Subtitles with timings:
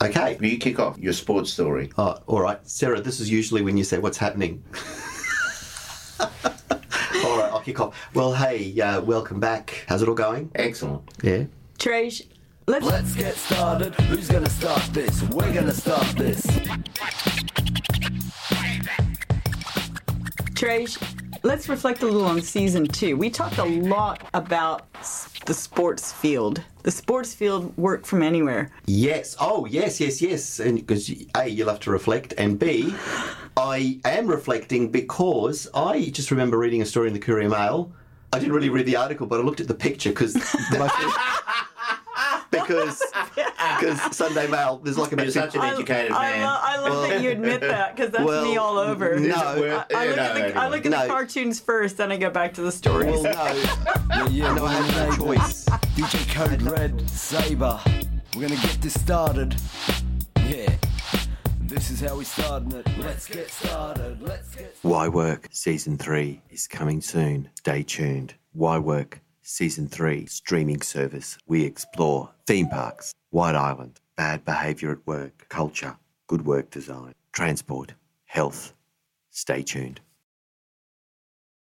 [0.00, 0.38] Okay.
[0.40, 1.90] You kick off your sports story.
[1.98, 2.60] Oh, all right.
[2.68, 4.62] Sarah, this is usually when you say what's happening.
[6.20, 6.28] all
[7.36, 7.96] right, I'll kick off.
[8.14, 9.84] Well, hey, uh, welcome back.
[9.88, 10.52] How's it all going?
[10.54, 11.02] Excellent.
[11.20, 11.46] Yeah.
[11.78, 12.24] Trish,
[12.68, 13.92] let's Let's get started.
[14.02, 15.20] Who's gonna start this?
[15.30, 16.46] We're gonna start this.
[20.54, 20.96] Trish,
[21.42, 23.16] let's reflect a little on season two.
[23.16, 24.92] We talked a lot about
[25.46, 26.62] the sports field.
[26.82, 28.70] The sports field work from anywhere.
[28.86, 29.36] Yes.
[29.40, 30.60] Oh, yes, yes, yes.
[30.60, 32.94] And because A, you'll have to reflect, and B,
[33.56, 37.92] I am reflecting because I just remember reading a story in the Courier Mail.
[38.32, 40.34] I didn't really read the article, but I looked at the picture because
[42.50, 43.02] because
[43.78, 46.40] because Sunday Mail there's like a You're such an educated I, man.
[46.42, 49.18] lo- I love Well- that you admit that because that's well, me all over.
[49.18, 49.34] no.
[49.34, 49.38] I,
[49.94, 51.02] I look no, at the, I look at No.
[51.02, 53.22] the cartoons first, then I go back to the stories.
[53.22, 53.54] well, no,
[54.16, 55.64] Yeah, yeah, no, I we're had no choice.
[55.64, 57.78] DJ Code Red, Saber.
[58.36, 59.54] We're gonna get this started.
[60.46, 60.74] Yeah.
[61.62, 62.86] This is how we starting it.
[62.98, 64.22] Let's get started.
[64.22, 67.50] Let's get Why Work Season 3 is coming soon.
[67.58, 68.34] Stay tuned.
[68.52, 71.36] Why Work Season 3 streaming service.
[71.46, 75.98] We explore theme parks, White Island, bad behaviour at work, culture,
[76.28, 77.92] good work design, transport,
[78.24, 78.72] health.
[79.30, 80.00] Stay tuned.